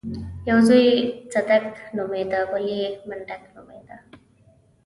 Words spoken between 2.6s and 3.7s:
يې منډک و.